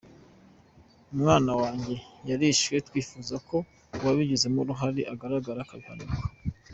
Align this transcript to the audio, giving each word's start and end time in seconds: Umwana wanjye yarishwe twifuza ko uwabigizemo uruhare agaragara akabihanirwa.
Umwana 1.13 1.51
wanjye 1.61 1.95
yarishwe 2.29 2.75
twifuza 2.87 3.35
ko 3.49 3.57
uwabigizemo 4.01 4.57
uruhare 4.61 5.01
agaragara 5.13 5.59
akabihanirwa. 5.63 6.25